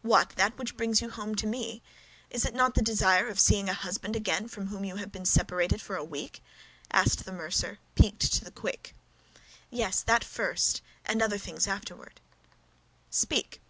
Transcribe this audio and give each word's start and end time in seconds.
"What, 0.00 0.30
that 0.36 0.56
which 0.56 0.74
brings 0.74 1.02
you 1.02 1.10
home 1.10 1.34
to 1.34 1.46
me? 1.46 1.82
Is 2.30 2.46
it 2.46 2.54
not 2.54 2.74
the 2.74 2.80
desire 2.80 3.28
of 3.28 3.38
seeing 3.38 3.68
a 3.68 3.74
husband 3.74 4.16
again 4.16 4.48
from 4.48 4.68
whom 4.68 4.86
you 4.86 4.96
have 4.96 5.12
been 5.12 5.26
separated 5.26 5.82
for 5.82 5.96
a 5.96 6.02
week?" 6.02 6.42
asked 6.90 7.26
the 7.26 7.32
mercer, 7.32 7.78
piqued 7.94 8.32
to 8.32 8.44
the 8.46 8.50
quick. 8.50 8.94
"Yes, 9.70 10.02
that 10.04 10.24
first, 10.24 10.80
and 11.04 11.20
other 11.20 11.36
things 11.36 11.68
afterward." 11.68 12.22
"Speak." 13.10 13.60